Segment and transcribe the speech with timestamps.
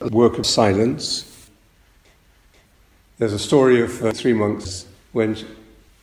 [0.00, 1.50] a work of silence.
[3.18, 5.44] There's a story of uh, three monks went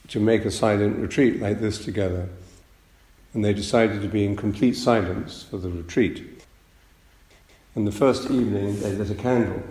[0.09, 2.29] to make a silent retreat like this together,
[3.33, 6.43] and they decided to be in complete silence for the retreat.
[7.73, 9.63] And the first evening, they lit a candle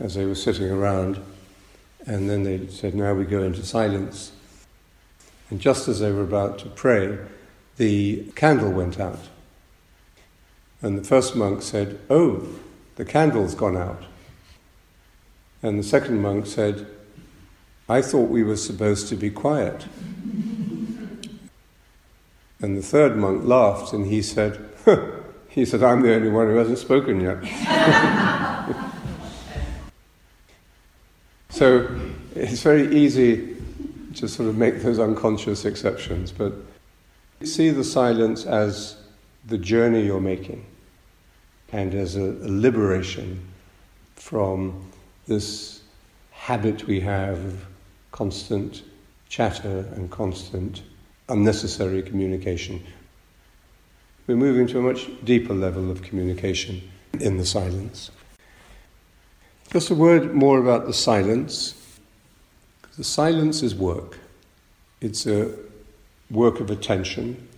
[0.00, 1.20] as they were sitting around,
[2.04, 4.32] and then they said, Now we go into silence.
[5.50, 7.16] And just as they were about to pray,
[7.76, 9.20] the candle went out.
[10.82, 12.48] And the first monk said, Oh,
[12.96, 14.02] the candle's gone out.
[15.62, 16.86] And the second monk said,
[17.88, 19.86] I thought we were supposed to be quiet.
[22.60, 24.58] And the third monk laughed and he said,
[25.48, 27.44] he said, I'm the only one who hasn't spoken yet.
[31.50, 31.88] so
[32.34, 33.56] it's very easy
[34.14, 36.54] to sort of make those unconscious exceptions, but
[37.44, 38.96] see the silence as
[39.46, 40.64] the journey you're making
[41.72, 43.40] and as a, liberation
[44.14, 44.90] from
[45.26, 45.82] this
[46.30, 47.66] habit we have of
[48.12, 48.82] constant
[49.28, 50.82] chatter and constant
[51.28, 52.82] unnecessary communication.
[54.26, 56.82] We're moving to a much deeper level of communication
[57.20, 58.10] in the silence.
[59.70, 61.74] Just a word more about the silence.
[62.96, 64.18] The silence is work.
[65.00, 65.52] It's a
[66.30, 67.48] work of attention.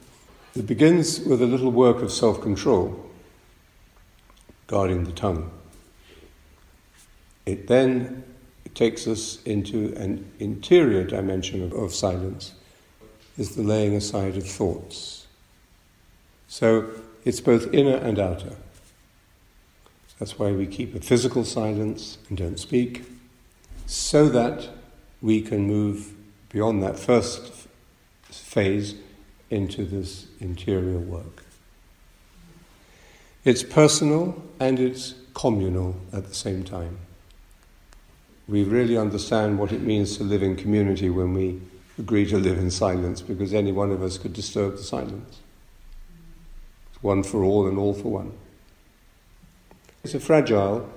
[0.57, 3.08] It begins with a little work of self control,
[4.69, 5.51] guarding the tongue.
[7.45, 8.23] It then
[8.75, 12.53] takes us into an interior dimension of, of silence,
[13.37, 15.27] is the laying aside of thoughts.
[16.47, 16.89] So
[17.25, 18.57] it's both inner and outer.
[20.19, 23.05] That's why we keep a physical silence and don't speak,
[23.87, 24.69] so that
[25.21, 26.13] we can move
[26.51, 27.69] beyond that first
[28.31, 28.95] phase
[29.51, 31.45] into this interior work.
[33.45, 36.99] It's personal and it's communal at the same time.
[38.49, 41.61] We really understand what it means to live in community when we
[41.99, 45.39] agree to live in silence because any one of us could disturb the silence.
[46.93, 48.33] It's one for all and all for one.
[50.03, 50.89] It's a fragile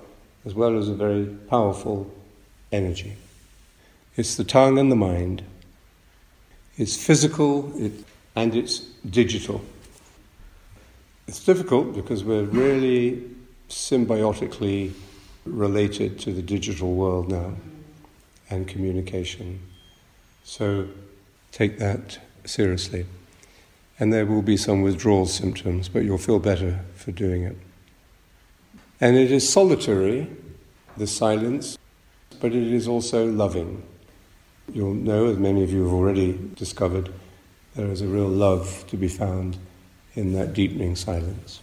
[0.45, 2.11] as well as a very powerful
[2.71, 3.17] energy.
[4.15, 5.43] It's the tongue and the mind.
[6.77, 7.91] It's physical it,
[8.35, 9.63] and it's digital.
[11.27, 13.23] It's difficult because we're really
[13.69, 14.93] symbiotically
[15.45, 17.53] related to the digital world now
[18.49, 19.59] and communication.
[20.43, 20.87] So
[21.51, 23.05] take that seriously.
[23.99, 27.55] And there will be some withdrawal symptoms, but you'll feel better for doing it.
[28.99, 30.27] And it is solitary,
[30.97, 31.77] the silence,
[32.39, 33.83] but it is also loving.
[34.73, 37.13] You'll know, as many of you have already discovered,
[37.75, 39.57] there is a real love to be found
[40.15, 41.61] in that deepening silence.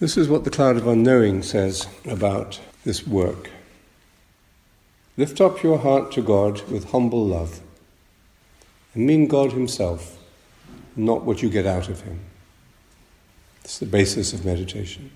[0.00, 3.50] This is what the cloud of unknowing says about this work.
[5.16, 7.60] Lift up your heart to God with humble love
[8.94, 10.18] and mean God Himself,
[10.96, 12.20] not what you get out of Him.
[13.64, 15.12] It's the basis of meditation.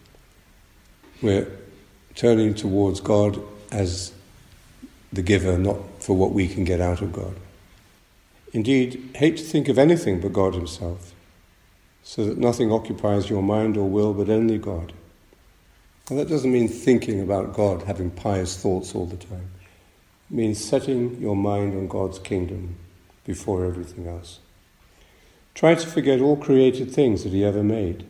[1.20, 1.50] We're
[2.14, 3.40] turning towards God
[3.72, 4.12] as
[5.12, 7.34] the giver, not for what we can get out of God.
[8.56, 11.12] Indeed, hate to think of anything but God Himself,
[12.02, 14.94] so that nothing occupies your mind or will but only God.
[16.08, 19.50] And that doesn't mean thinking about God, having pious thoughts all the time.
[20.30, 22.76] It means setting your mind on God's kingdom
[23.26, 24.38] before everything else.
[25.54, 28.06] Try to forget all created things that He ever made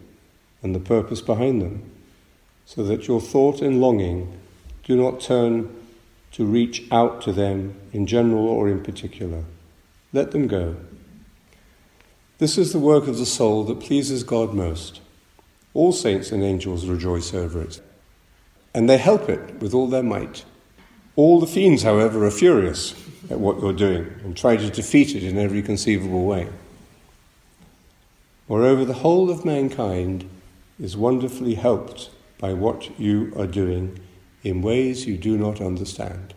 [0.62, 1.90] and the purpose behind them,
[2.66, 4.38] so that your thought and longing
[4.84, 5.74] do not turn
[6.30, 9.42] to reach out to them in general or in particular.
[10.12, 10.76] Let them go.
[12.38, 15.00] This is the work of the soul that pleases God most.
[15.74, 17.80] All saints and angels rejoice over it,
[18.74, 20.44] and they help it with all their might.
[21.16, 22.94] All the fiends, however, are furious
[23.30, 26.48] at what you're doing and try to defeat it in every conceivable way.
[28.48, 30.28] Moreover, the whole of mankind
[30.78, 33.98] is wonderfully helped by what you are doing
[34.44, 36.34] in ways you do not understand.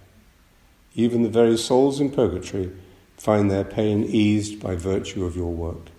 [0.95, 2.72] Even the very souls in purgatory
[3.19, 5.89] find their pain eased by virtue of your work.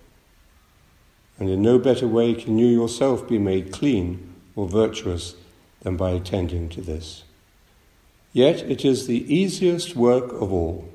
[1.38, 5.34] And in no better way can you yourself be made clean or virtuous
[5.82, 7.24] than by attending to this.
[8.32, 10.88] Yet it is the easiest work of all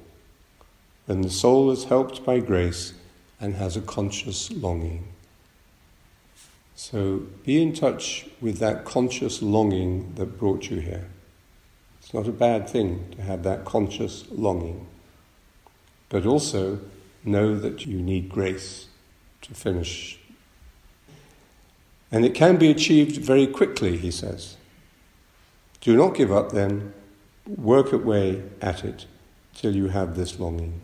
[1.06, 2.94] when the soul is helped by grace
[3.40, 5.08] and has a conscious longing.
[6.76, 11.08] So be in touch with that conscious longing that brought you here.
[12.00, 14.88] It's not a bad thing to have that conscious longing.
[16.10, 16.80] But also
[17.24, 18.88] know that you need grace
[19.42, 20.20] to finish.
[22.12, 24.58] And it can be achieved very quickly, he says.
[25.82, 26.94] Do not give up then,
[27.46, 29.06] work away at it
[29.54, 30.82] till you have this longing.